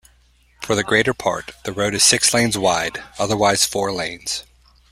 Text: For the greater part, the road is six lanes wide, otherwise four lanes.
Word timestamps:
For 0.63 0.73
the 0.75 0.83
greater 0.83 1.13
part, 1.13 1.51
the 1.63 1.71
road 1.71 1.93
is 1.93 2.03
six 2.03 2.33
lanes 2.33 2.57
wide, 2.57 3.03
otherwise 3.19 3.67
four 3.67 3.93
lanes. 3.93 4.43